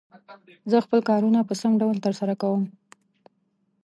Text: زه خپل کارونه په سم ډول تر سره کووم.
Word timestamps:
زه 0.71 0.77
خپل 0.85 0.99
کارونه 1.09 1.39
په 1.47 1.53
سم 1.61 1.71
ډول 1.81 1.95
تر 2.05 2.13
سره 2.19 2.33
کووم. 2.41 2.63